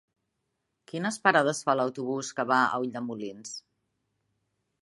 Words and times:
Quines 0.91 1.19
parades 1.27 1.61
fa 1.67 1.77
l'autobús 1.79 2.33
que 2.39 2.47
va 2.53 2.59
a 2.71 2.83
Ulldemolins? 2.87 3.57